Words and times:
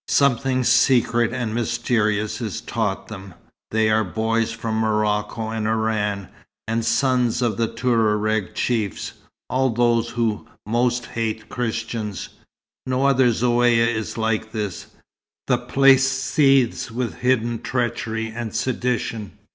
Something 0.07 0.63
secret 0.63 1.31
and 1.31 1.53
mysterious 1.53 2.41
is 2.41 2.59
taught 2.59 3.07
them. 3.07 3.35
There 3.69 3.97
are 3.97 4.03
boys 4.03 4.51
from 4.51 4.77
Morocco 4.79 5.49
and 5.49 5.67
Oran, 5.67 6.27
and 6.67 6.83
sons 6.83 7.43
of 7.43 7.57
Touareg 7.75 8.55
chiefs 8.55 9.13
all 9.47 9.69
those 9.69 10.09
who 10.09 10.47
most 10.65 11.05
hate 11.05 11.49
Christians. 11.49 12.29
No 12.87 13.05
other 13.05 13.27
zaouïa 13.27 13.85
is 13.93 14.17
like 14.17 14.51
this. 14.53 14.87
The 15.45 15.59
place 15.59 16.09
seethes 16.11 16.89
with 16.89 17.19
hidden 17.19 17.61
treachery 17.61 18.29
and 18.31 18.55
sedition. 18.55 19.33